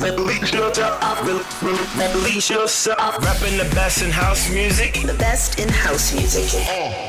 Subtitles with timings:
[0.00, 1.22] Release yourself.
[2.14, 3.18] Release yourself.
[3.24, 4.94] Rapping the best in house music.
[5.04, 6.44] The best in house music.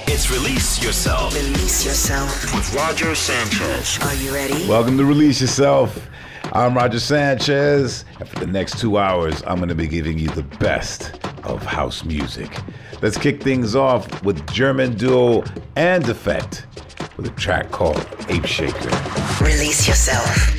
[0.08, 2.54] It's Release Yourself Release yourself.
[2.54, 4.00] with Roger Sanchez.
[4.04, 4.68] Are you ready?
[4.68, 6.10] Welcome to Release Yourself.
[6.52, 10.28] I'm Roger Sanchez, and for the next two hours, I'm going to be giving you
[10.30, 12.52] the best of house music.
[13.02, 15.44] Let's kick things off with German duo
[15.78, 16.66] and Defect
[17.18, 18.90] with a track called Ape Shaker.
[19.44, 20.57] Release yourself.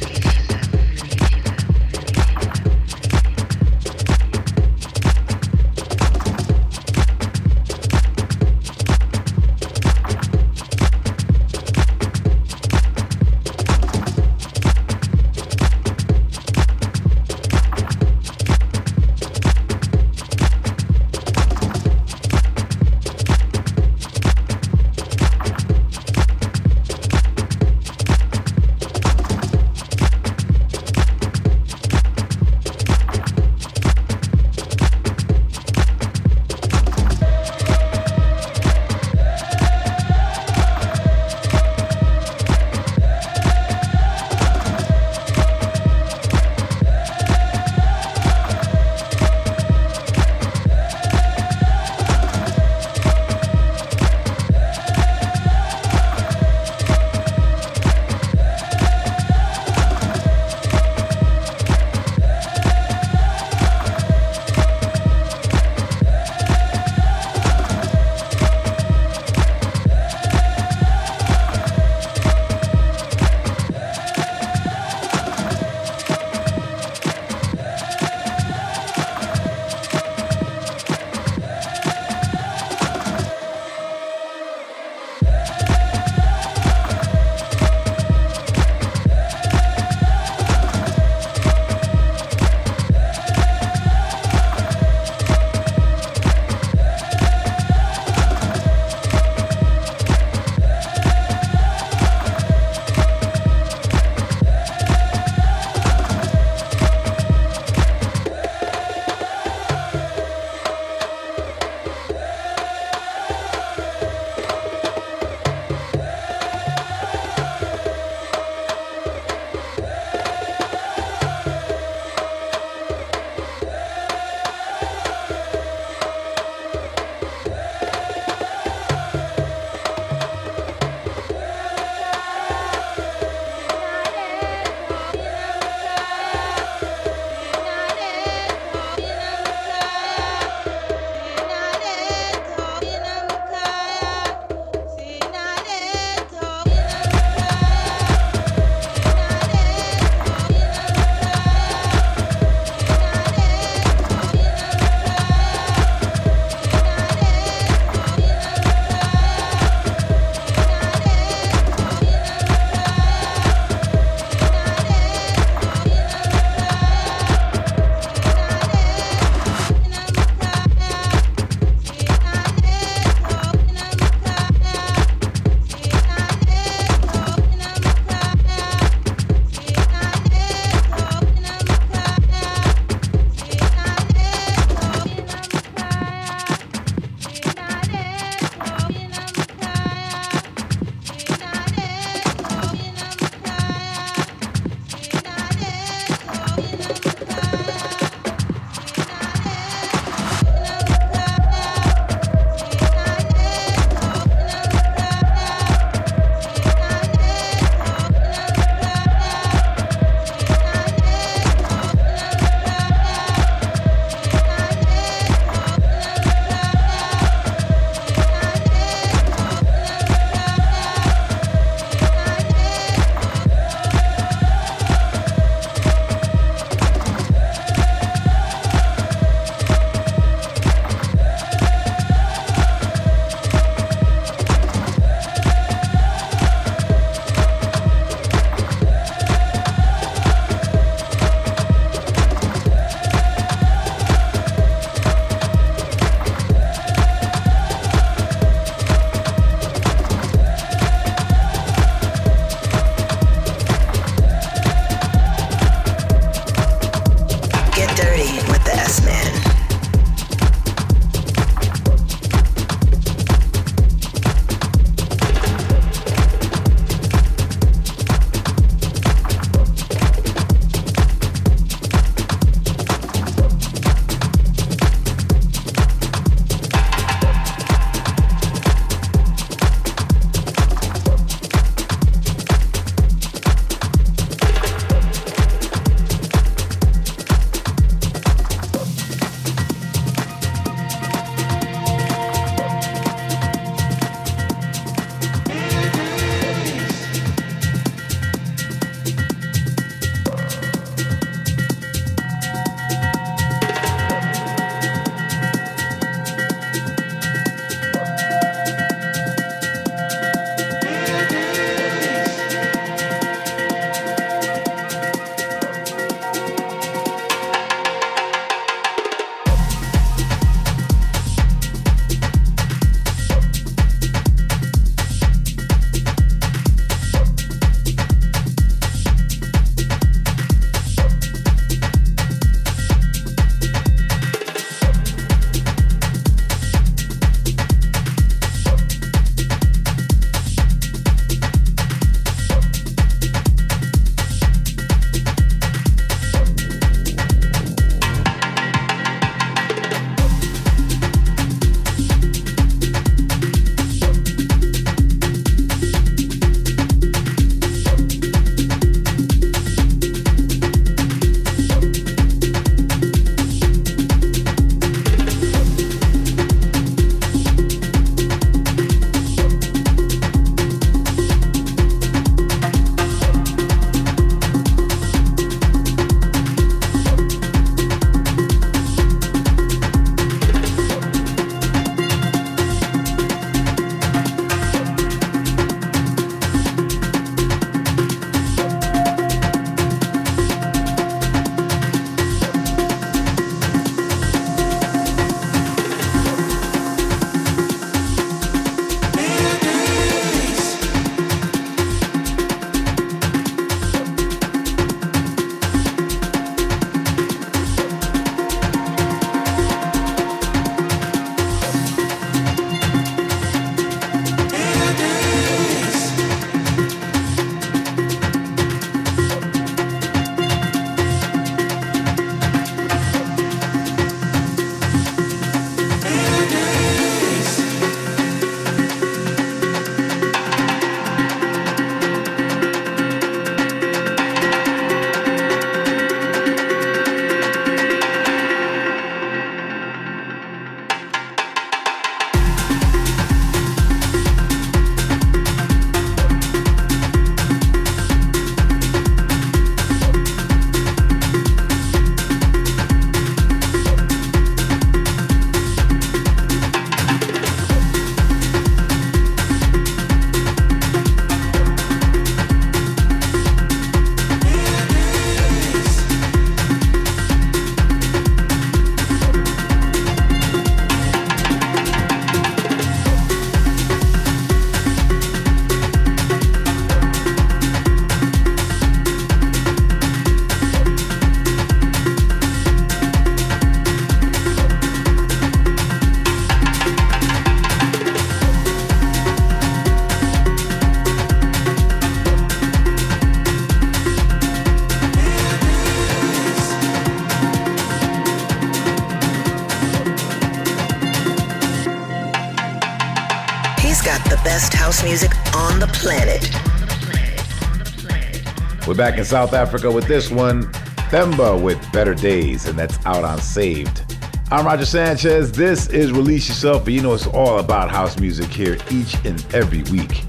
[508.99, 510.65] Back in South Africa with this one,
[511.13, 514.17] Themba with Better Days, and that's out on Saved.
[514.51, 515.53] I'm Roger Sanchez.
[515.53, 519.47] This is Release Yourself, but you know it's all about house music here each and
[519.55, 520.25] every week.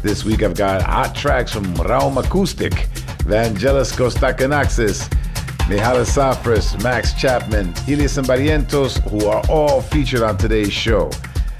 [0.00, 2.86] This week I've got hot tracks from Raumakustik,
[3.24, 5.06] Vangelis Kostoxenakis,
[5.68, 11.10] Mihalis Safras, Max Chapman, Elias and Barrientos, who are all featured on today's show.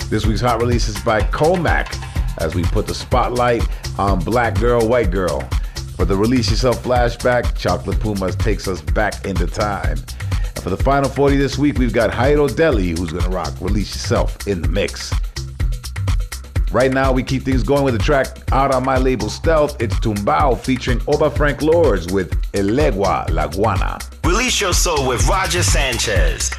[0.08, 1.94] This week's hot releases by Kormak
[2.38, 3.68] as we put the spotlight
[3.98, 5.46] on Black Girl, White Girl.
[5.96, 9.96] For the Release Yourself flashback, Chocolate Pumas takes us back into time.
[9.96, 13.94] And for the final 40 this week, we've got Jairo Deli, who's gonna rock Release
[13.94, 15.12] Yourself in the mix.
[16.72, 19.80] Right now, we keep things going with a track out on my label Stealth.
[19.80, 24.00] It's Tumbao featuring Oba Frank Lords with Elegua La Guana.
[24.24, 26.50] Release your soul with Roger Sanchez.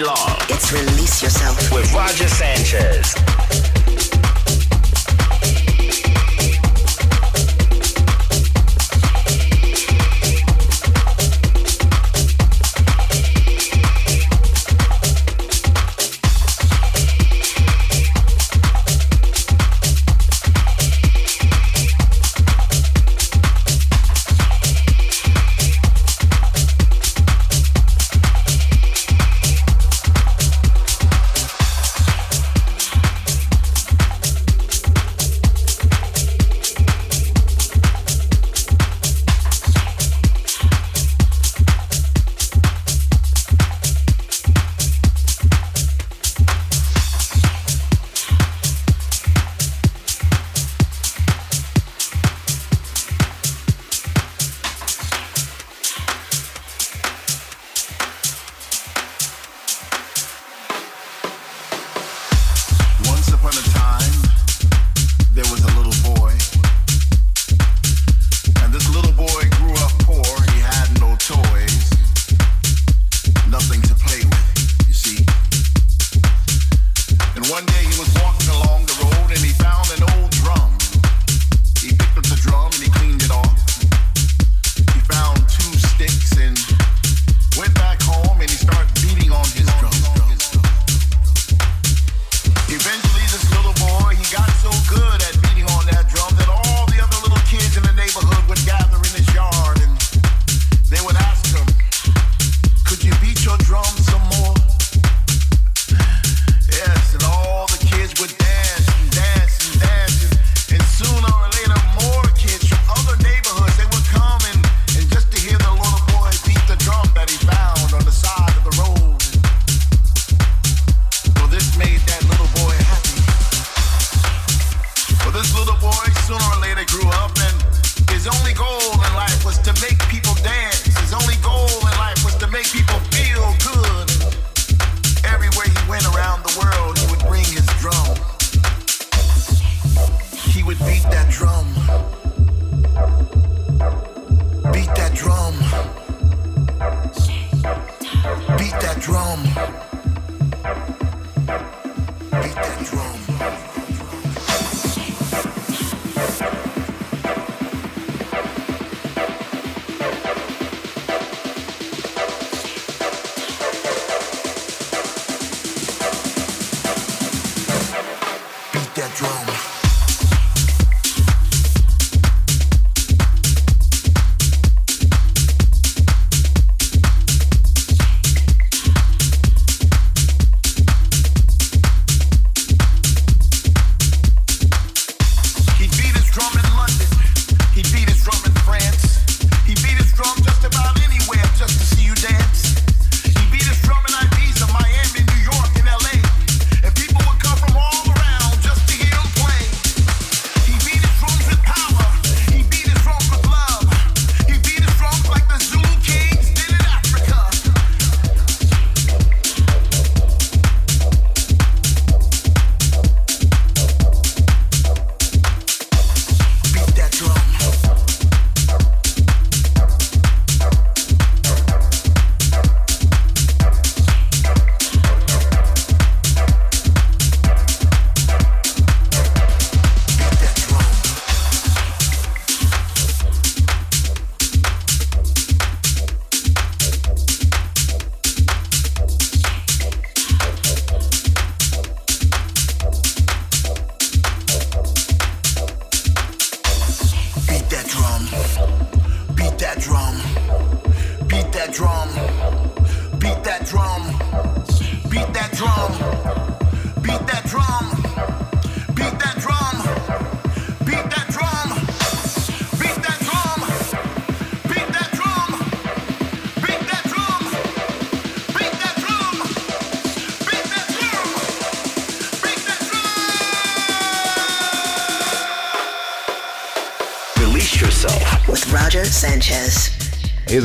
[0.00, 0.36] Long.
[0.48, 3.33] It's Release Yourself with Roger Sanchez.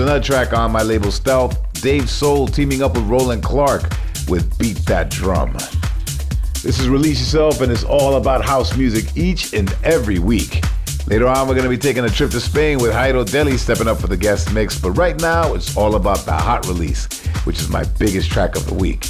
[0.09, 3.93] another track on my label Stealth, Dave Soul teaming up with Roland Clark
[4.27, 5.53] with Beat That Drum.
[6.63, 10.63] This is Release Yourself and it's all about house music each and every week.
[11.05, 13.87] Later on, we're going to be taking a trip to Spain with Jairo Deli stepping
[13.87, 17.05] up for the guest mix, but right now it's all about the hot release,
[17.45, 19.05] which is my biggest track of the week.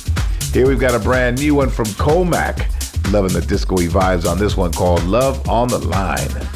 [0.51, 2.65] Here we've got a brand new one from Kormak.
[3.13, 6.48] Loving the disco vibes on this one called Love on the Line.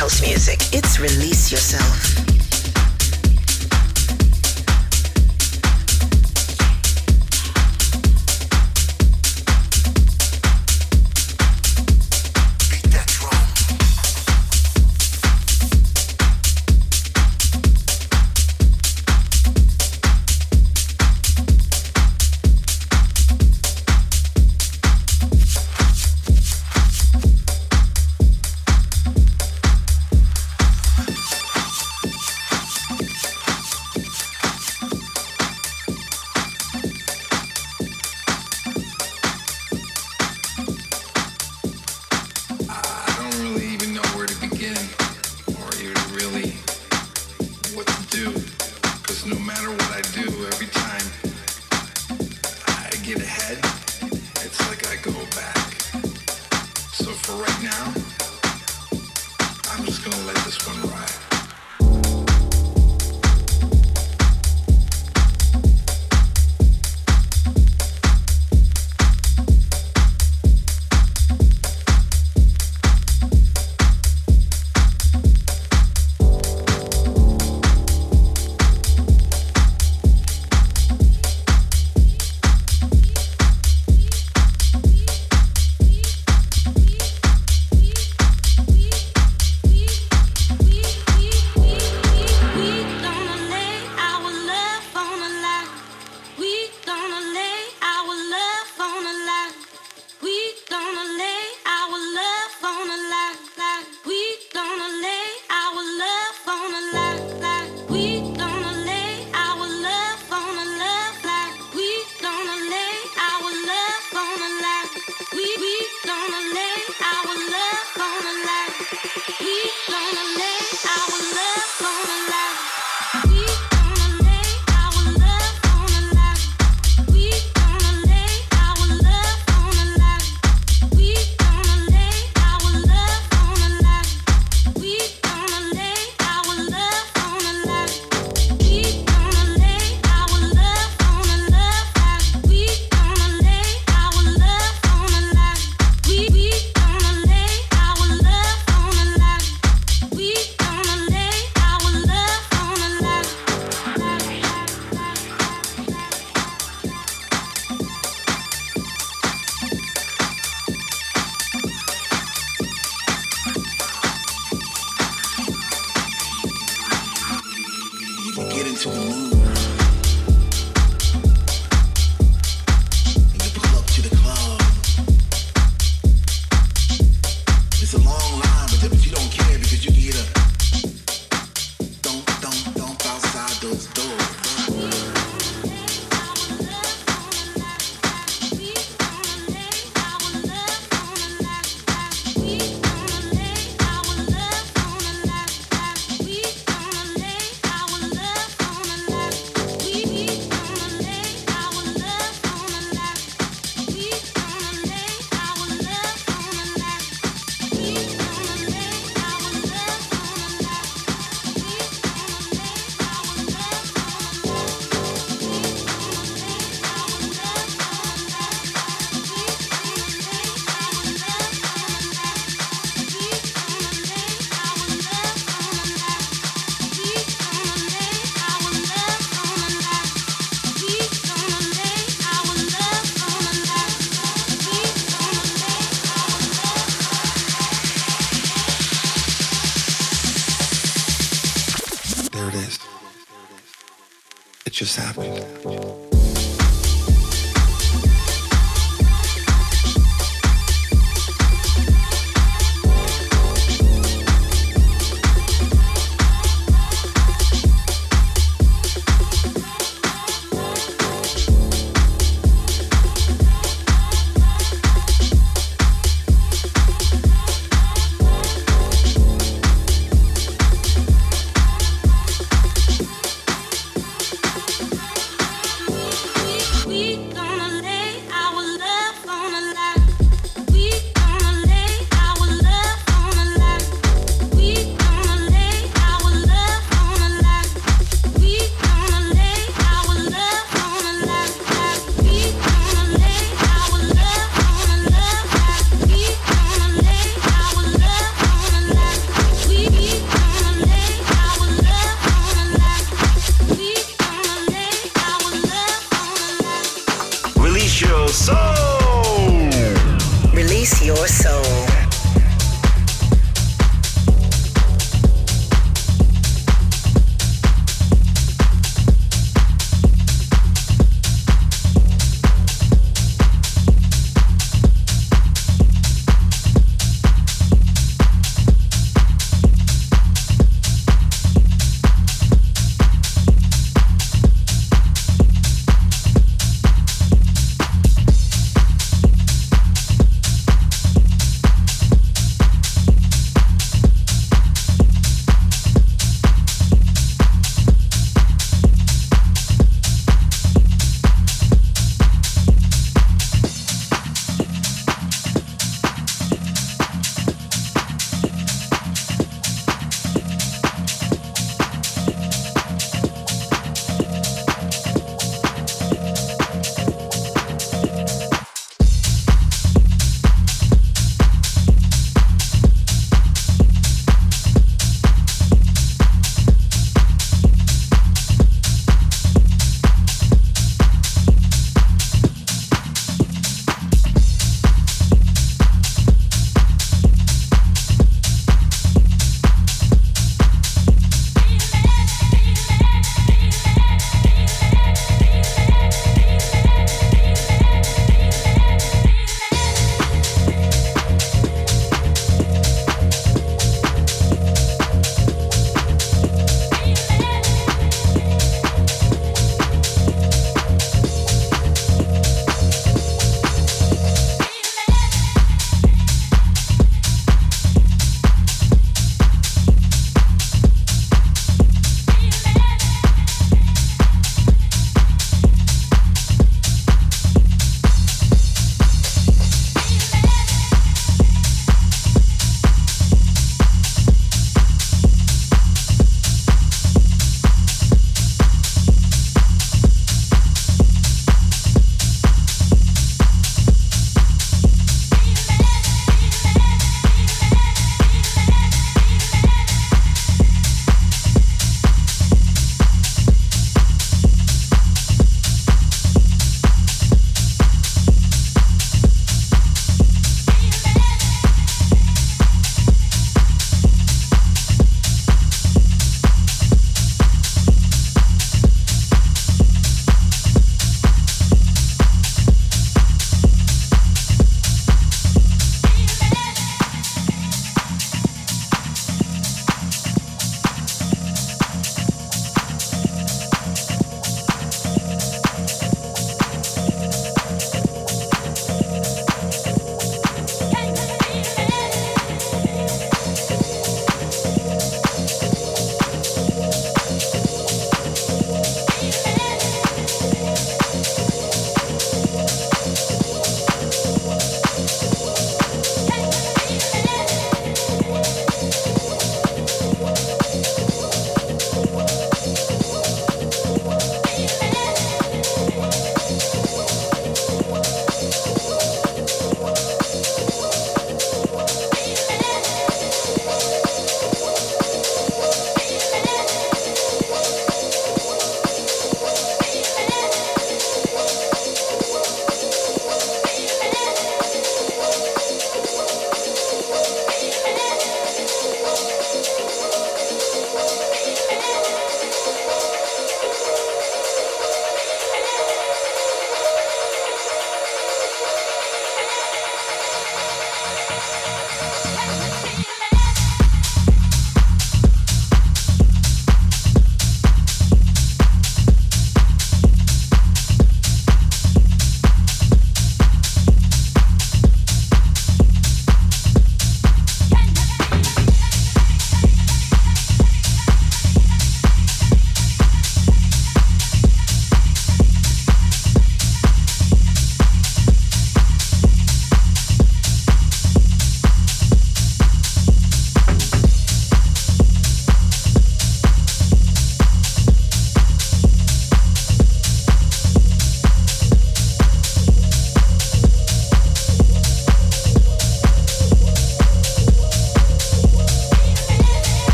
[0.00, 0.60] House music.
[0.72, 2.09] It's Release Yourself.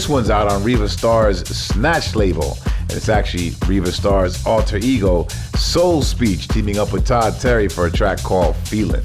[0.00, 5.28] This one's out on Riva Starr's Snatch label, and it's actually Riva Starr's alter ego,
[5.58, 9.02] Soul Speech, teaming up with Todd Terry for a track called Feeling.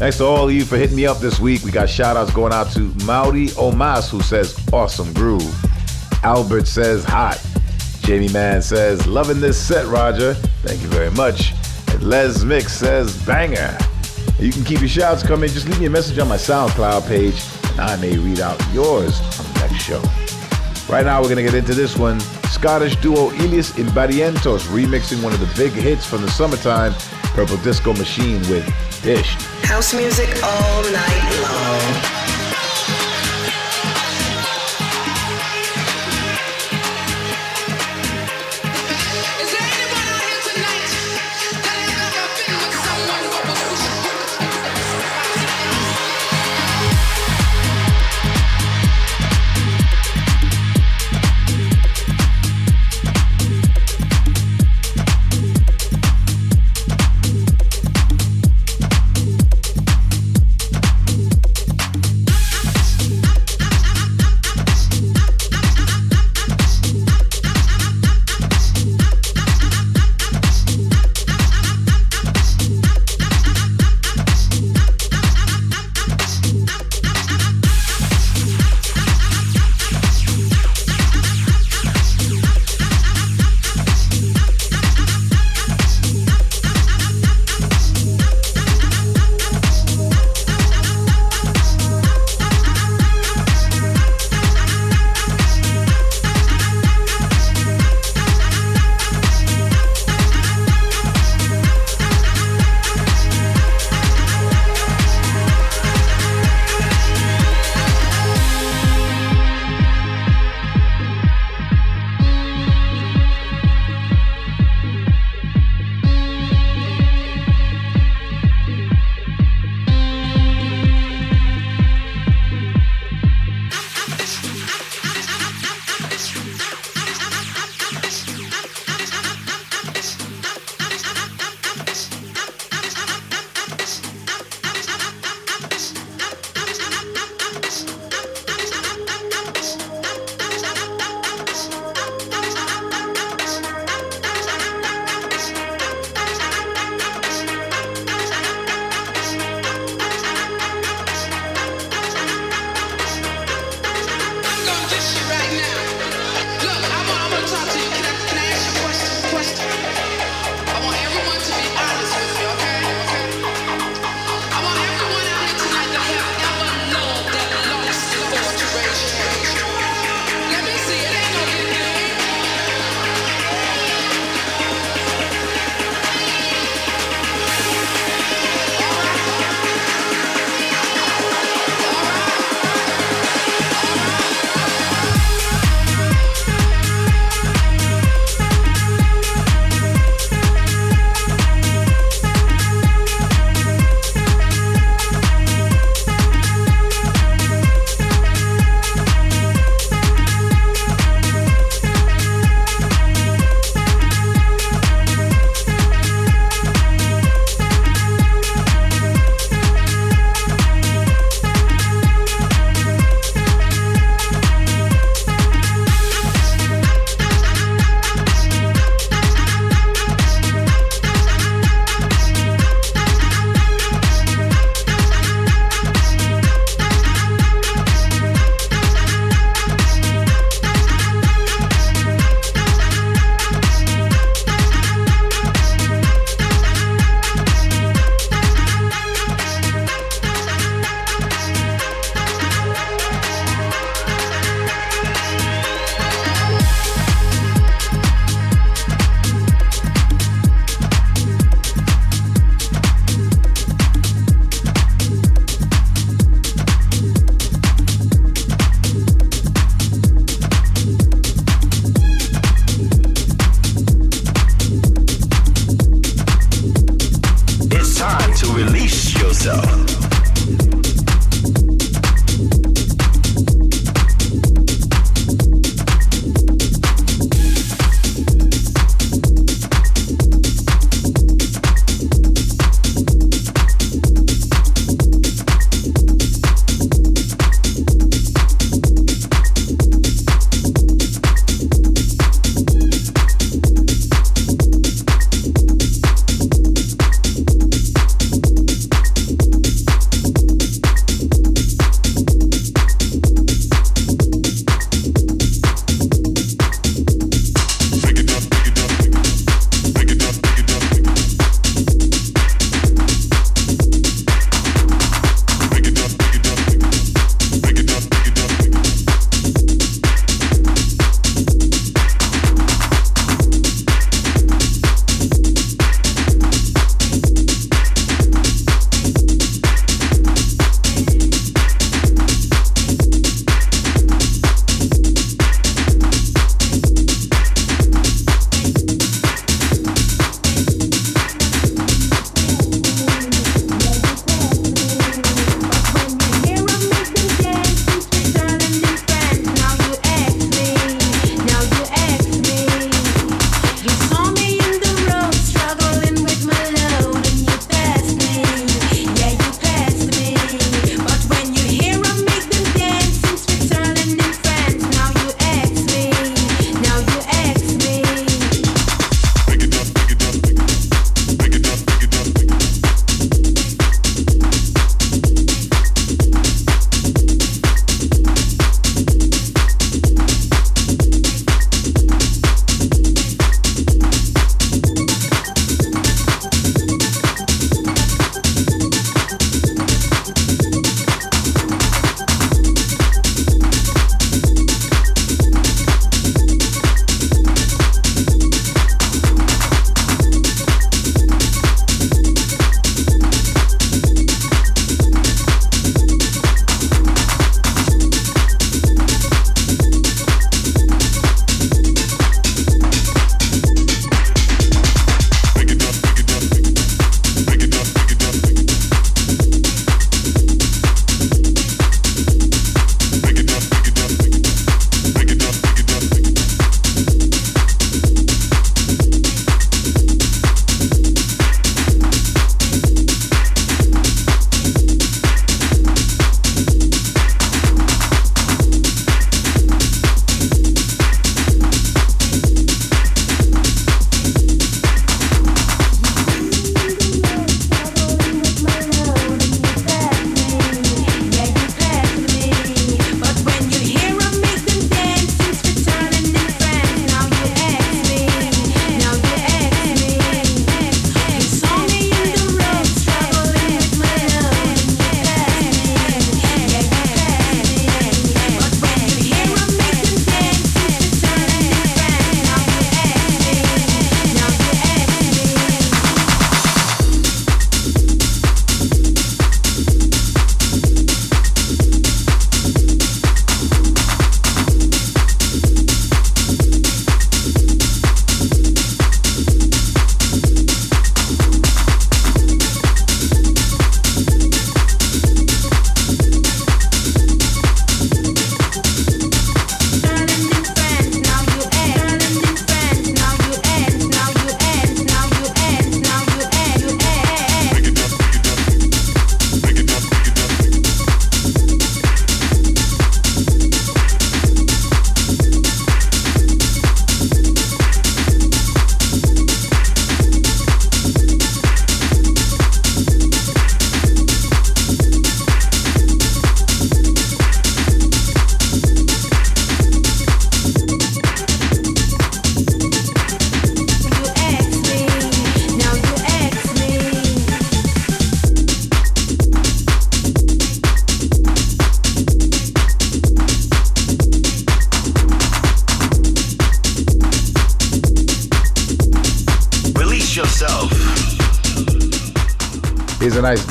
[0.00, 1.62] Thanks to all of you for hitting me up this week.
[1.62, 5.54] We got shout outs going out to Mauri Omas, who says awesome groove.
[6.24, 7.40] Albert says hot.
[8.00, 10.34] Jamie Mann says, loving this set, Roger.
[10.64, 11.52] Thank you very much.
[11.92, 13.78] And Les Mix says, banger.
[14.40, 15.48] You can keep your shouts coming.
[15.48, 19.20] Just leave me a message on my SoundCloud page, and I may read out yours
[19.92, 20.92] show.
[20.92, 22.20] Right now, we're going to get into this one.
[22.50, 26.92] Scottish duo Illyus and Barrientos remixing one of the big hits from the summertime,
[27.34, 28.64] Purple Disco Machine with
[29.02, 29.40] Dished.
[29.64, 32.21] House music all night long.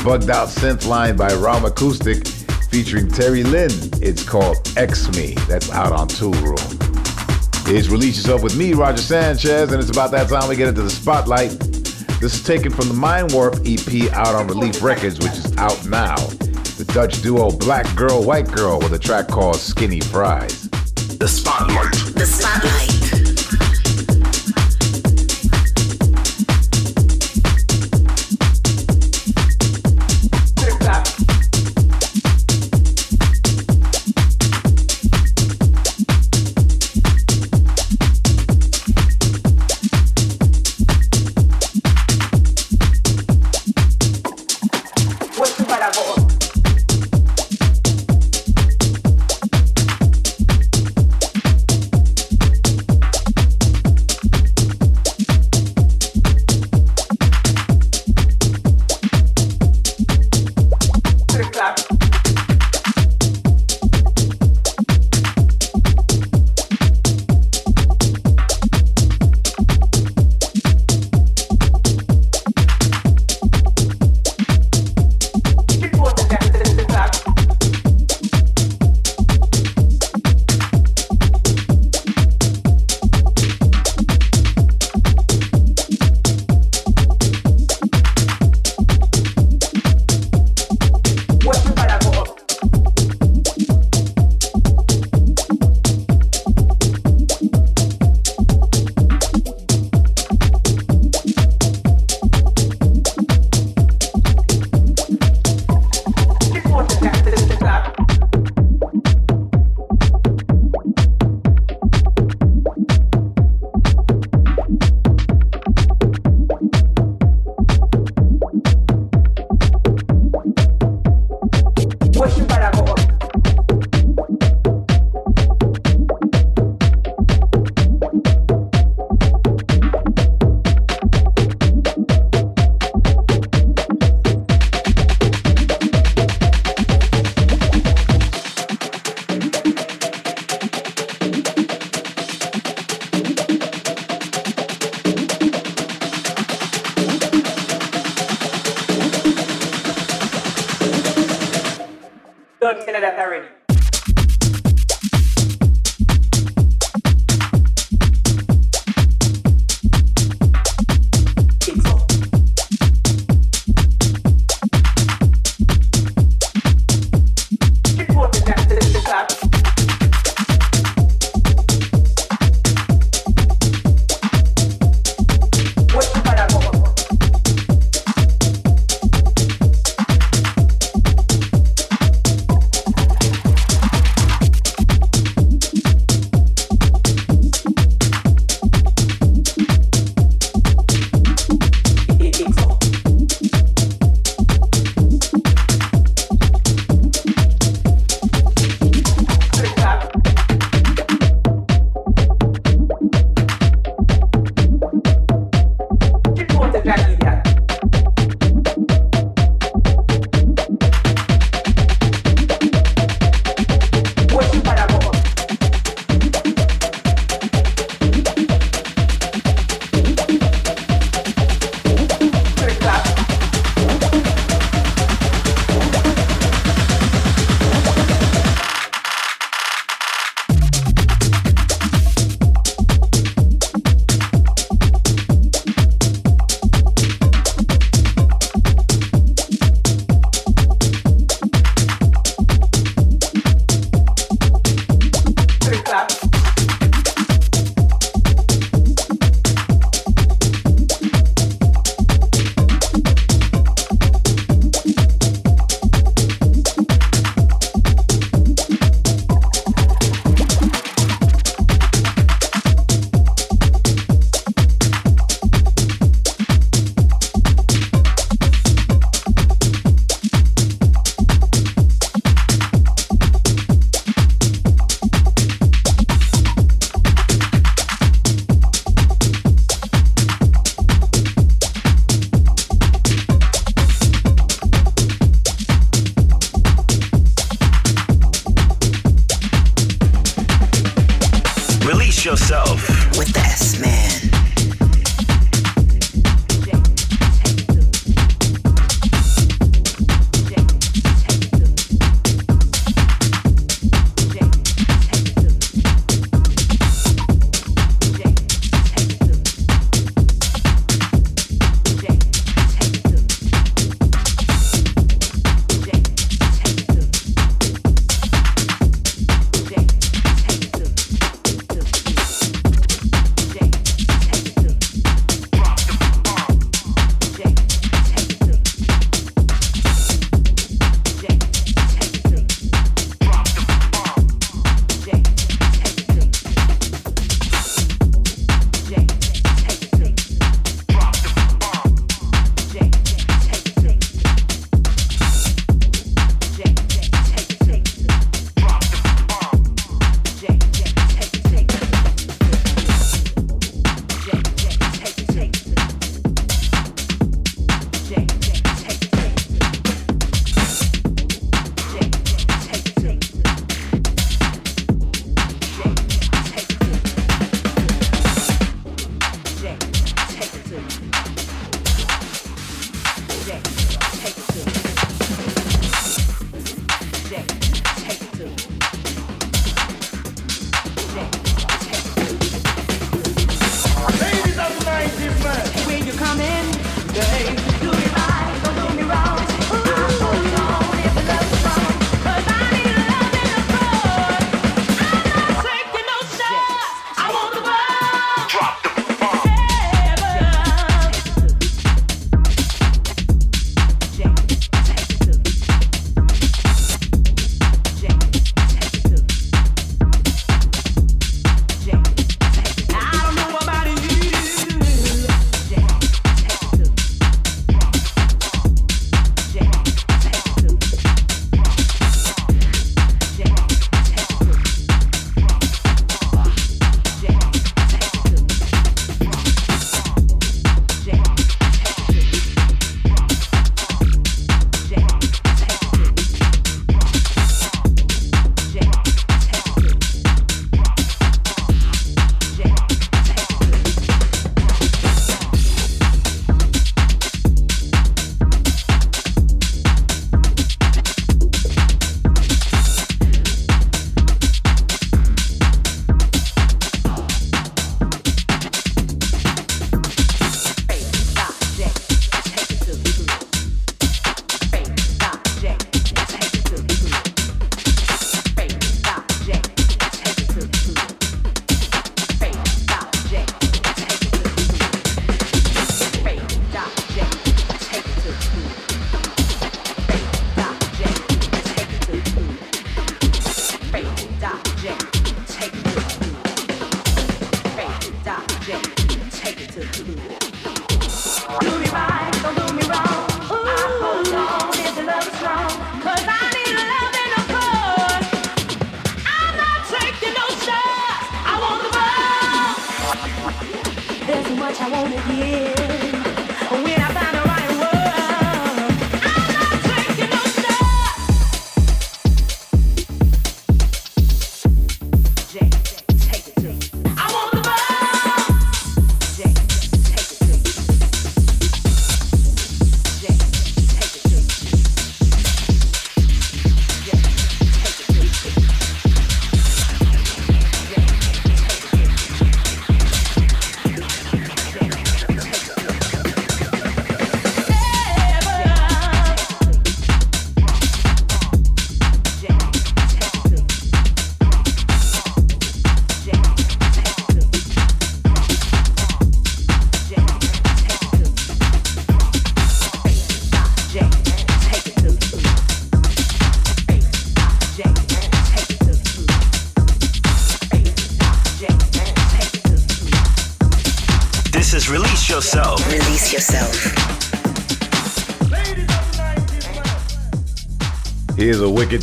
[0.03, 2.27] Bugged out synth line by Raumakustik
[2.71, 3.69] featuring Terry Lynn.
[4.01, 5.35] It's called X Me.
[5.47, 6.57] That's out on Toolroom.
[7.67, 10.81] It's Release Yourself with me, Roger Sanchez, and it's about that time we get into
[10.81, 11.51] the spotlight.
[12.19, 15.85] This is taken from the Mind Warp EP out on Relief Records, which is out
[15.85, 16.15] now.
[16.15, 20.67] The Dutch duo Black Girl, White Girl with a track called Skinny Fries.
[21.19, 21.70] The spotlight.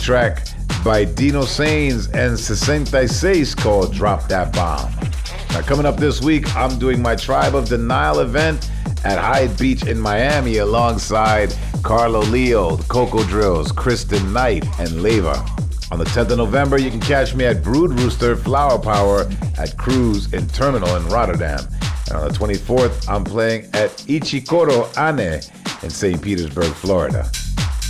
[0.08, 0.48] Track
[0.82, 4.90] by Dino Sains and 66 called Drop That Bomb.
[5.50, 8.70] Now, coming up this week, I'm doing my Tribe of Denial event
[9.04, 15.44] at Hyde Beach in Miami alongside Carlo Leo, Coco Drills, Kristen Knight, and Leva.
[15.92, 19.28] On the 10th of November, you can catch me at Brood Rooster Flower Power
[19.58, 21.60] at Cruise in Terminal in Rotterdam.
[22.06, 25.42] And on the 24th, I'm playing at Ichicoro Ane
[25.82, 26.22] in St.
[26.22, 27.30] Petersburg, Florida.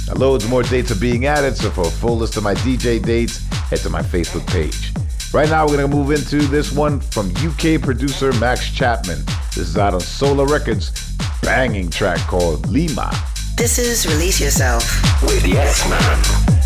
[0.08, 3.02] Now, loads more dates are being added, so for a full list of my DJ
[3.02, 4.92] dates, head to my Facebook page.
[5.34, 9.22] Right now, we're going to move into this one from UK producer Max Chapman.
[9.54, 13.12] This is out on Solar Records, banging track called Lima.
[13.56, 14.82] This is Release Yourself
[15.22, 16.57] with S Man.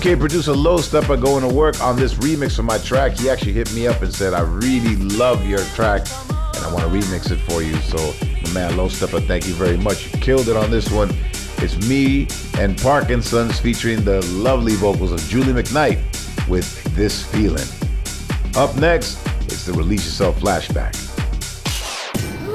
[0.00, 3.18] UK producer Low Steppa going to work on this remix of my track.
[3.18, 6.84] He actually hit me up and said, I really love your track and I want
[6.84, 7.76] to remix it for you.
[7.82, 7.98] So,
[8.44, 10.10] my man Low Steppa, thank you very much.
[10.10, 11.10] You killed it on this one.
[11.58, 12.28] It's me
[12.58, 15.98] and Parkinson's featuring the lovely vocals of Julie McKnight
[16.48, 17.68] with This Feeling.
[18.56, 20.96] Up next, it's the Release Yourself flashback.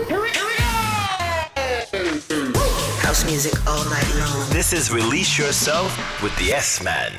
[0.08, 0.48] Here we go!
[3.02, 4.45] House music all night long.
[4.68, 7.12] This is Release Yourself with the S Man.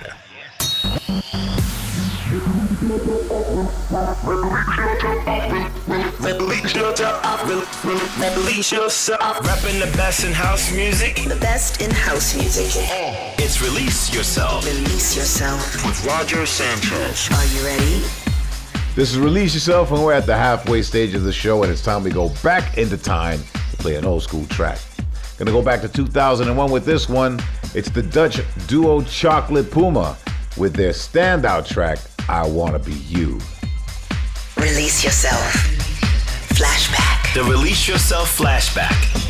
[6.24, 7.48] Release yourself.
[7.48, 8.72] Release.
[9.12, 11.14] Rapping the best in house music.
[11.14, 12.66] The best in house music.
[13.38, 15.86] It's Release Yourself Release yourself.
[15.86, 17.30] with Roger Sanchez.
[17.30, 18.02] Are you ready?
[18.96, 21.80] This is Release Yourself, and we're at the halfway stage of the show, and it's
[21.80, 23.38] time we go back into time
[23.70, 24.80] to play an old school track.
[25.38, 27.38] Gonna go back to 2001 with this one.
[27.74, 30.16] It's the Dutch duo Chocolate Puma
[30.56, 33.38] with their standout track, I Wanna Be You.
[34.56, 35.52] Release yourself.
[36.54, 37.34] Flashback.
[37.34, 39.25] The Release Yourself flashback.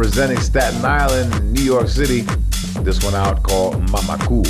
[0.00, 2.22] Representing Staten Island, New York City.
[2.80, 4.46] This one out called Mama Cool.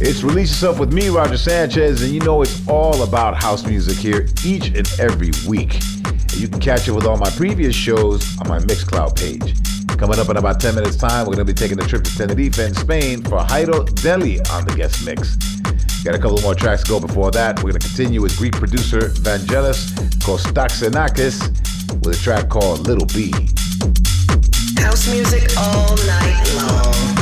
[0.00, 3.98] It's Release Yourself with me, Roger Sanchez, and you know it's all about house music
[3.98, 5.82] here each and every week.
[6.32, 9.54] You can catch it with all my previous shows on my Mixcloud page.
[9.98, 12.16] Coming up in about 10 minutes' time, we're going to be taking a trip to
[12.16, 15.36] Tenerife in Spain for Jairo Deli on the guest mix.
[16.04, 17.58] Got a couple more tracks to go before that.
[17.58, 23.30] We're going to continue with Greek producer Vangelis Kostoxenakis with a track called Little B.
[25.08, 27.15] Music all night long.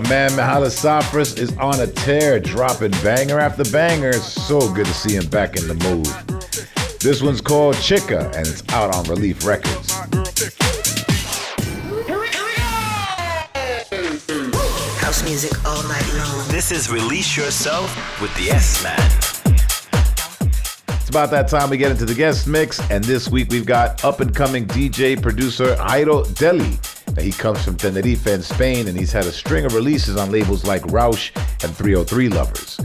[0.00, 4.14] Man Mihalis Safras is on a tear, dropping banger after banger.
[4.14, 6.06] So good to see him back in the mood.
[6.98, 9.92] This one's called Chica, and it's out on Relief Records.
[15.00, 16.48] House music all night long.
[16.48, 18.98] This is Release Yourself with the S Man.
[21.00, 24.02] It's about that time we get into the guest mix, and this week we've got
[24.04, 26.78] up and coming DJ producer Jairo Deli.
[27.16, 30.32] Now, he comes from Tenerife in Spain, and he's had a string of releases on
[30.32, 31.30] labels like Roush
[31.62, 32.80] and 303 Lovers.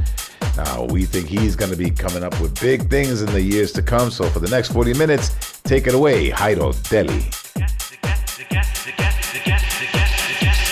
[0.57, 3.71] Now, we think he's going to be coming up with big things in the years
[3.73, 7.29] to come, so for the next 40 minutes, take it away, Jairo Deli.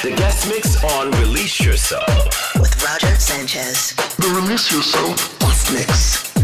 [0.02, 2.56] The guest mix on Release Yourself.
[2.60, 3.94] With Roger Sanchez.
[4.18, 6.35] The Release Yourself Guest Mix.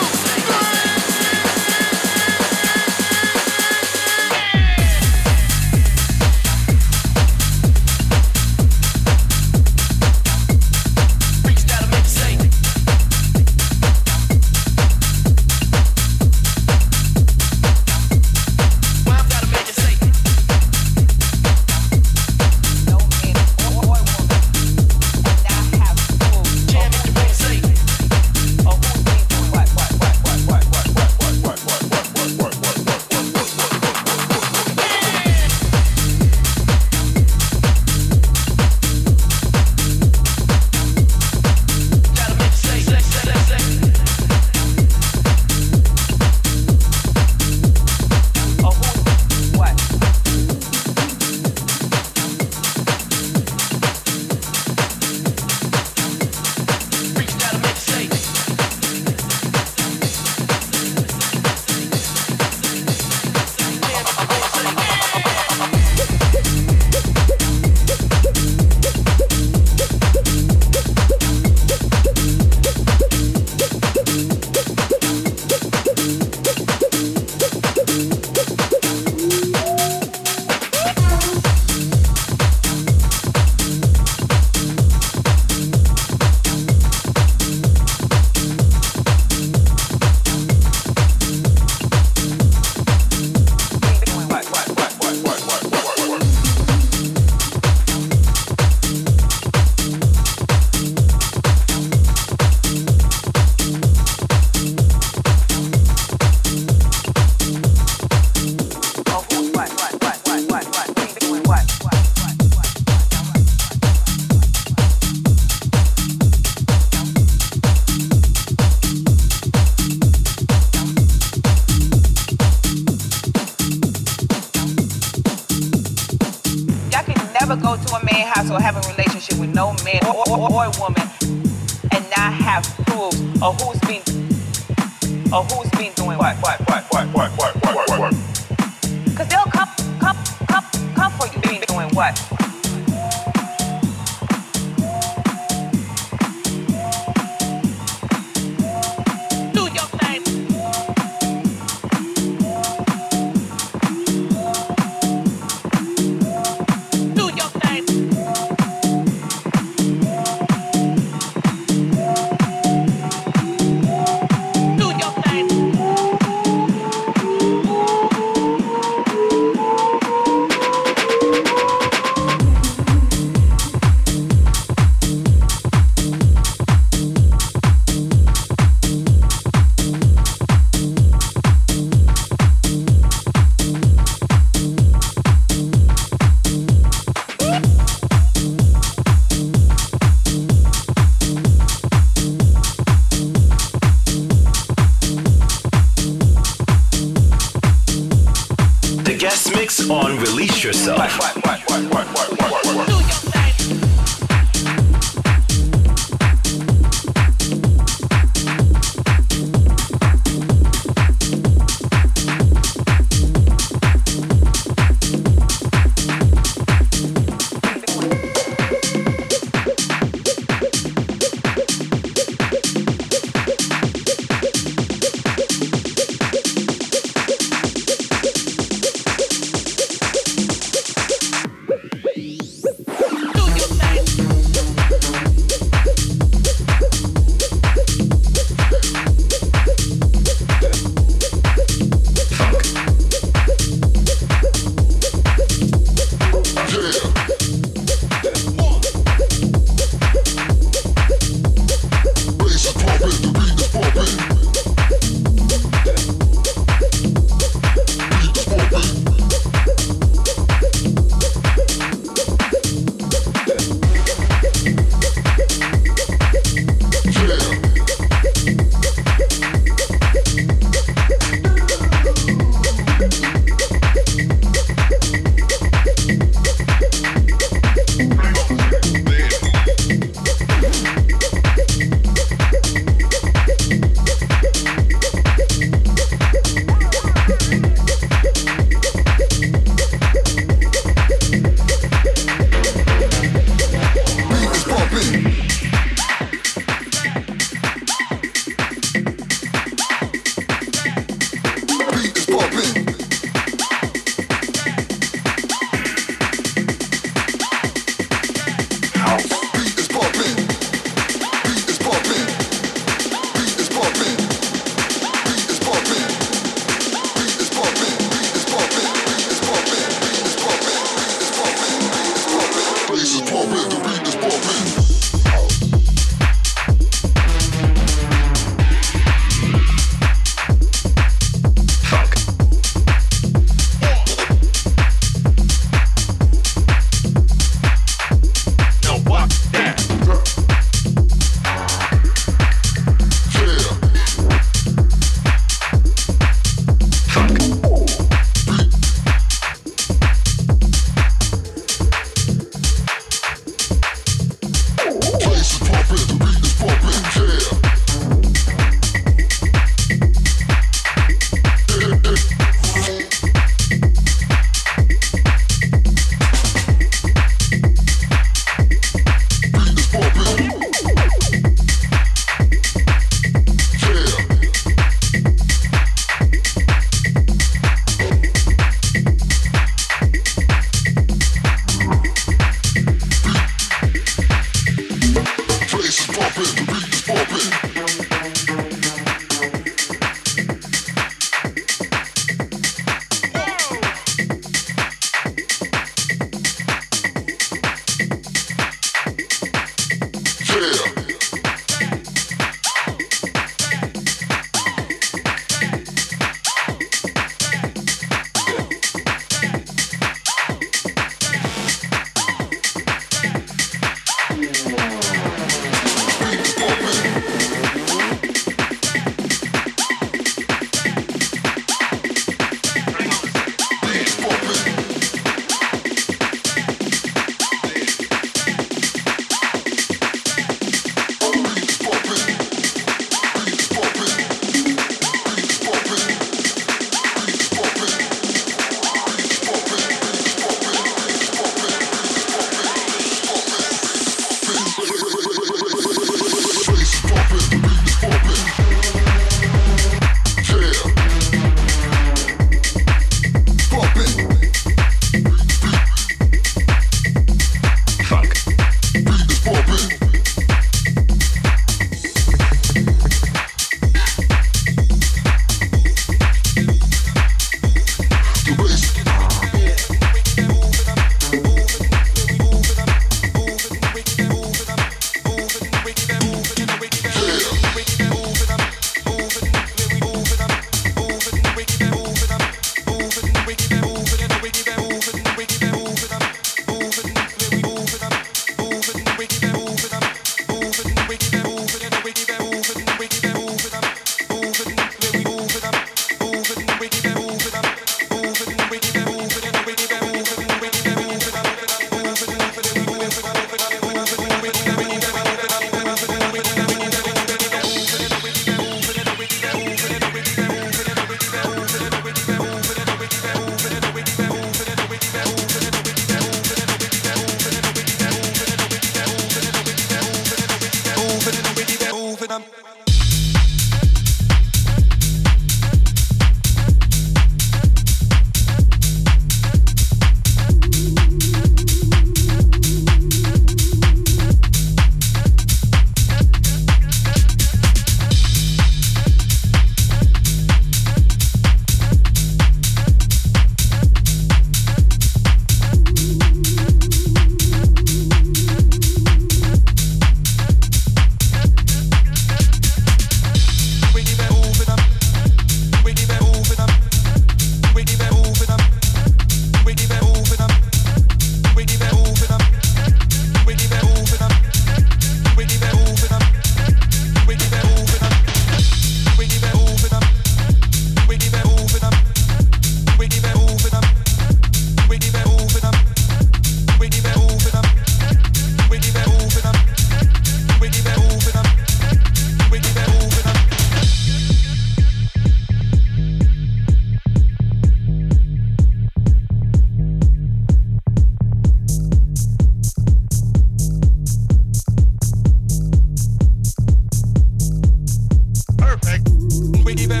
[599.73, 600.00] with the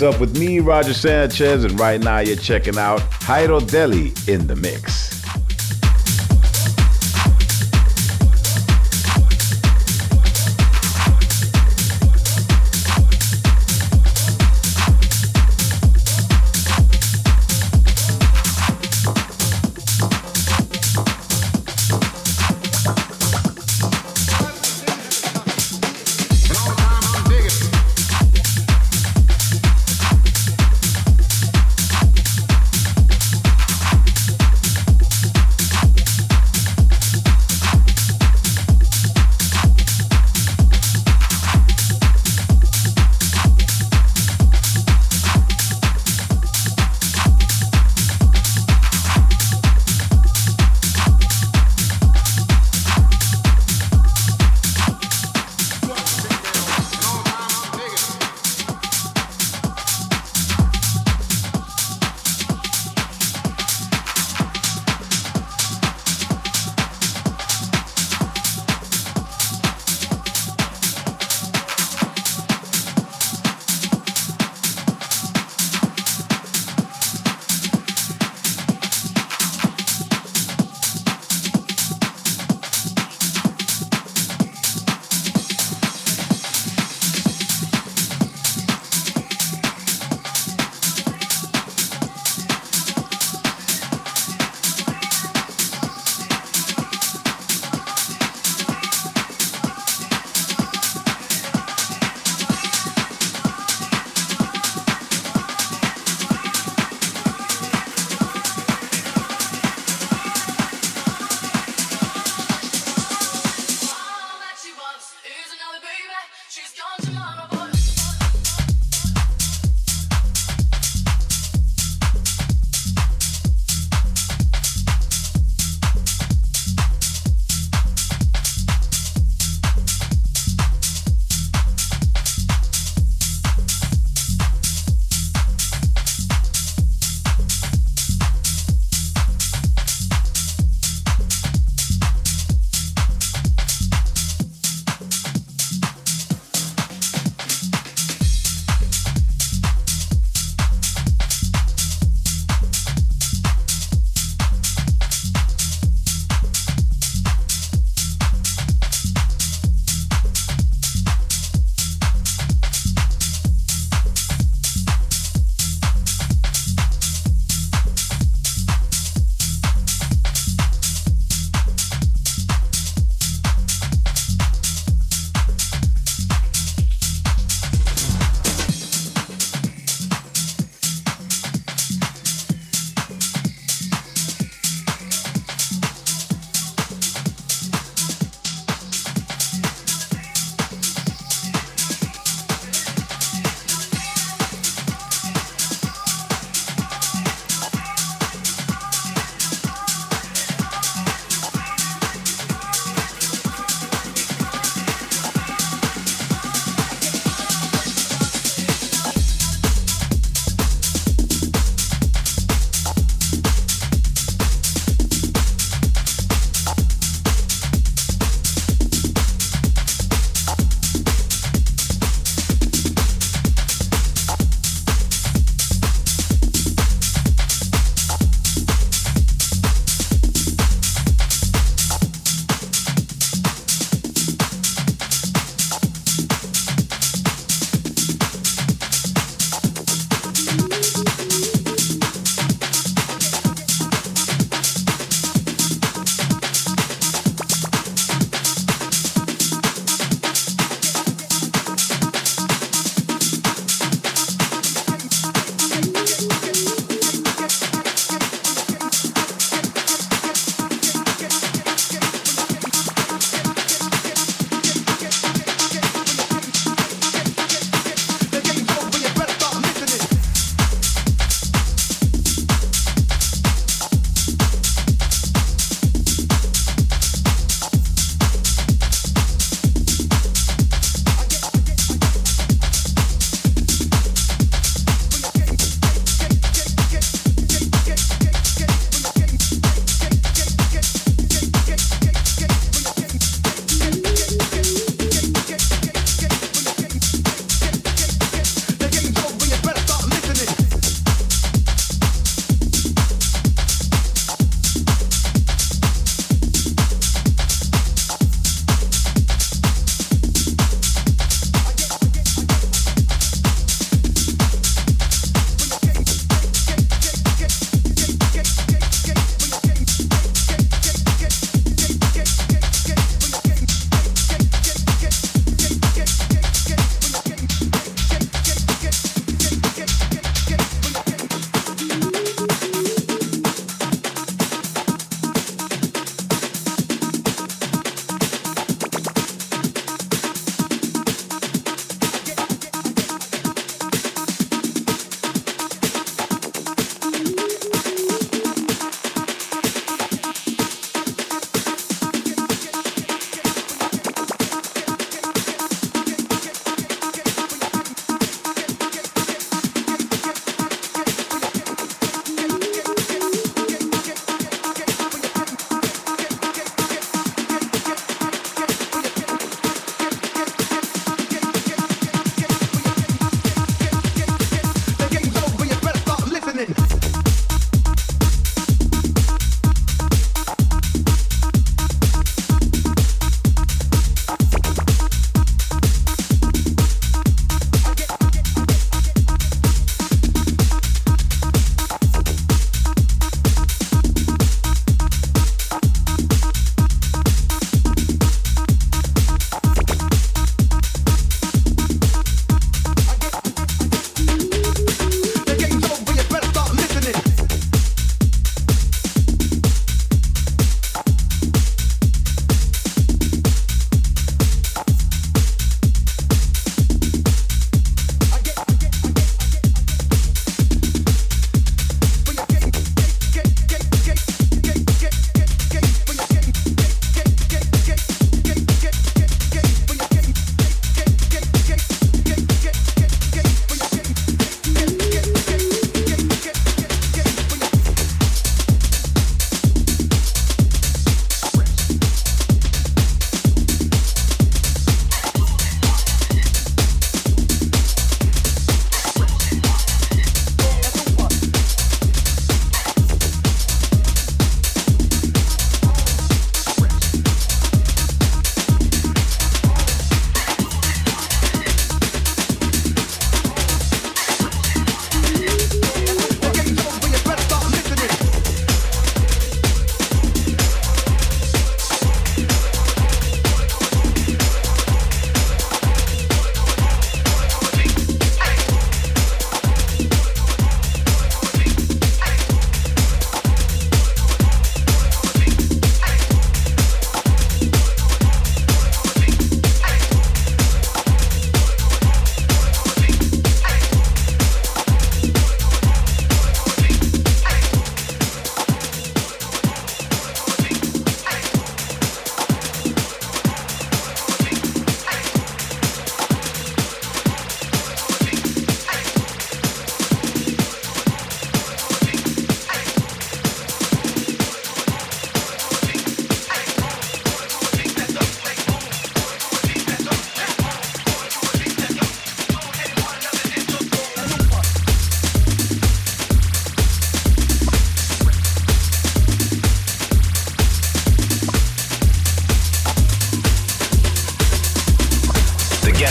[0.00, 4.56] Release with me, Roger Sanchez, and right now you're checking out Jairo Deli in the
[4.56, 5.05] mix.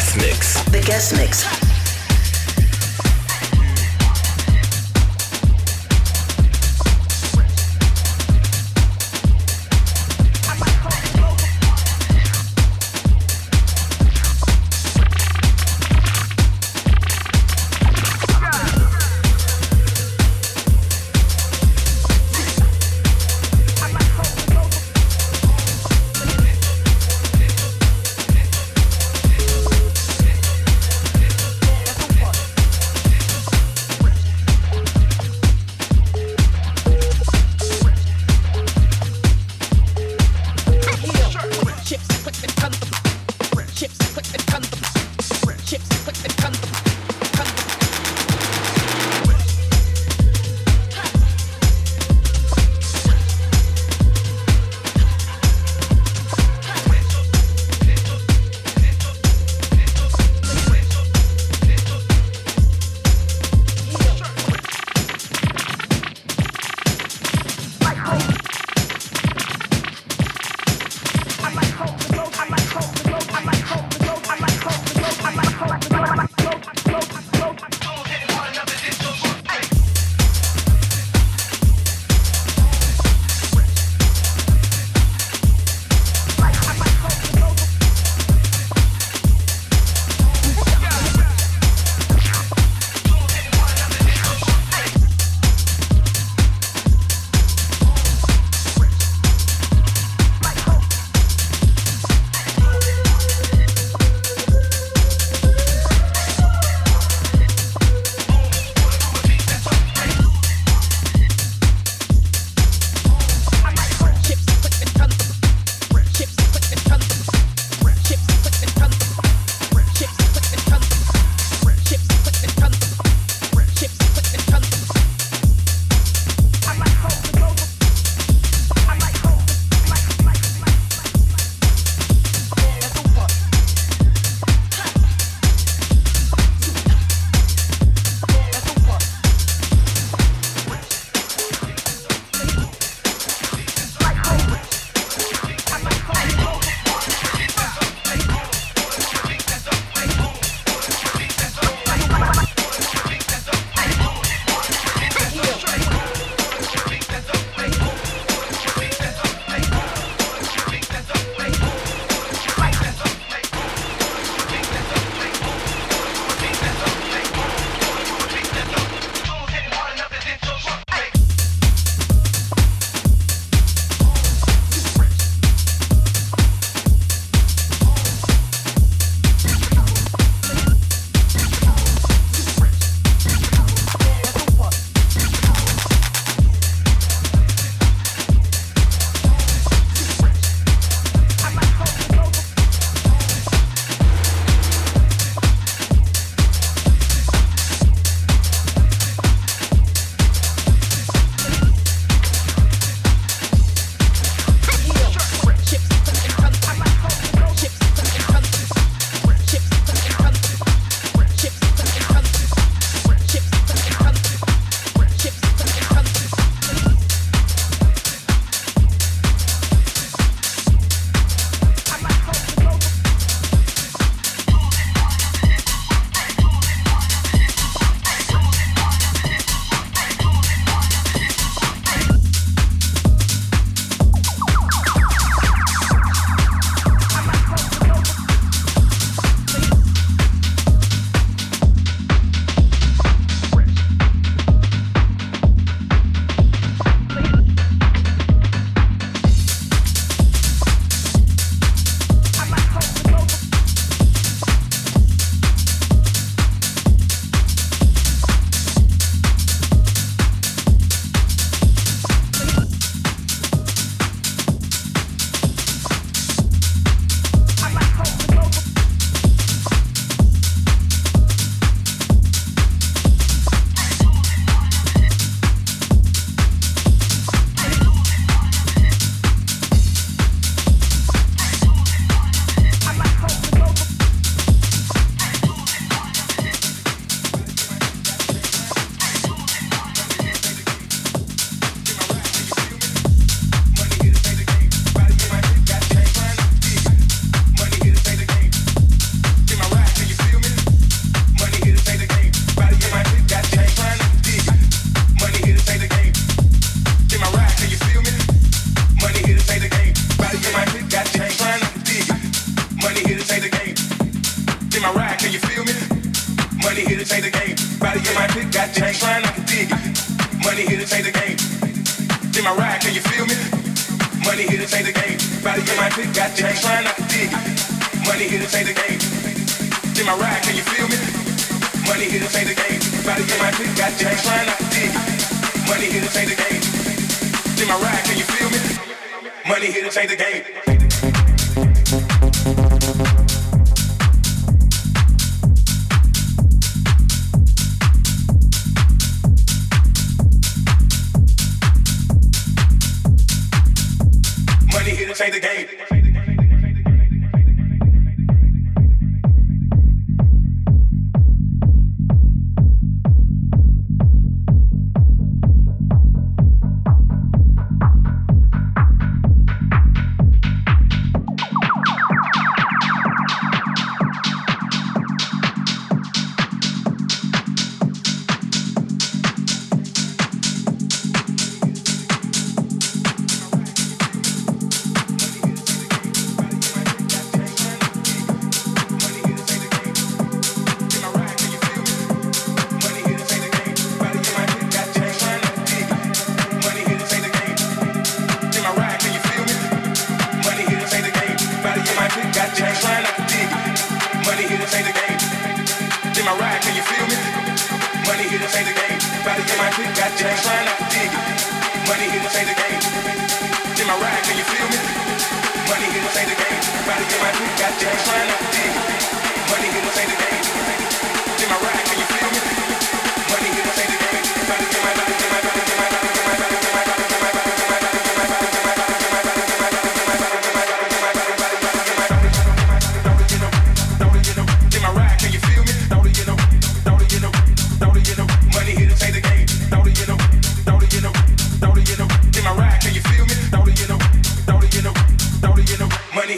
[0.06, 0.64] guest mix.
[0.66, 1.75] The guest mix.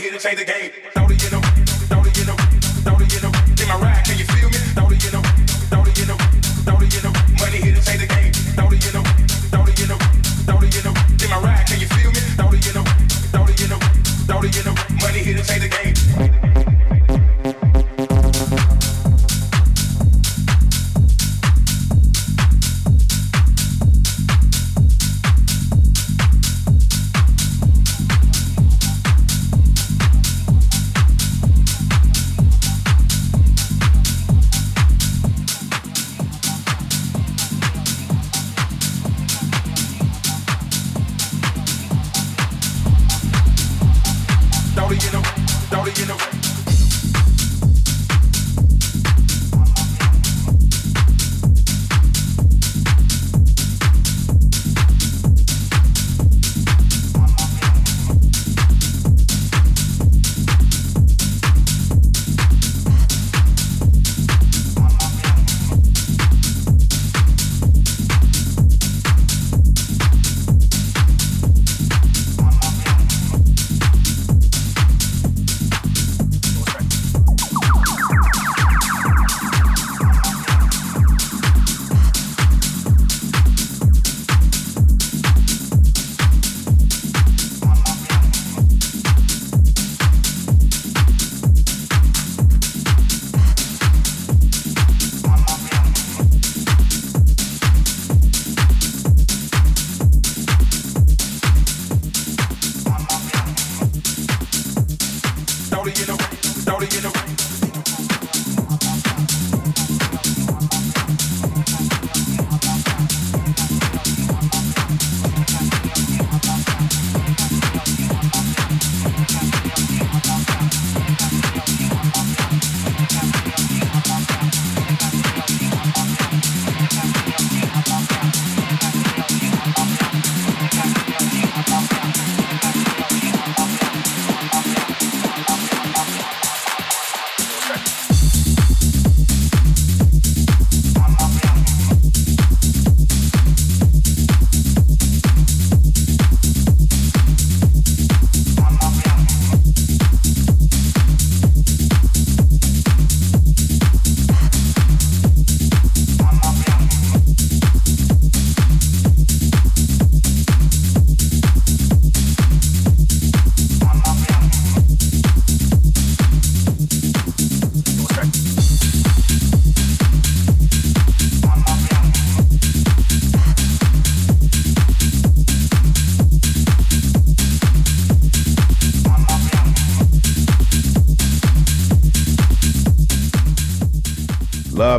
[0.01, 0.71] here to change the game.
[0.93, 2.35] Thought it, you know, thought it, you know,
[2.83, 3.31] thought it, you know.
[3.61, 4.57] In my ride, can you feel me?
[4.75, 5.21] Thought it, you know,
[5.69, 6.36] thought it, you know.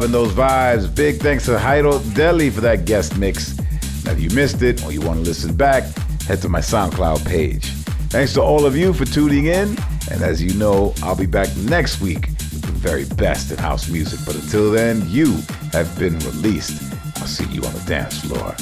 [0.09, 0.95] Loving those vibes.
[0.95, 3.59] Big thanks to Hydo Deli for that guest mix.
[4.05, 5.85] Now, if you missed it or you want to listen back,
[6.23, 7.67] head to my SoundCloud page.
[8.11, 9.77] Thanks to all of you for tuning in.
[10.11, 13.89] And as you know, I'll be back next week with the very best in house
[13.91, 14.21] music.
[14.25, 15.37] But until then, you
[15.73, 16.83] have been released.
[17.17, 18.55] I'll see you on the dance floor.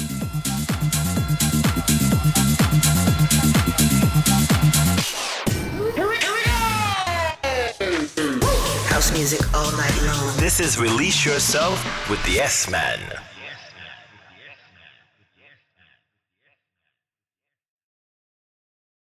[8.89, 10.26] House music all night long.
[10.47, 13.26] This is Release Yourself with the S Man.